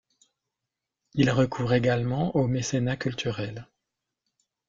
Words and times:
Il 1.13 1.29
recourt 1.29 1.75
également 1.75 2.35
au 2.35 2.47
mécénat 2.47 2.97
culturel. 2.97 3.67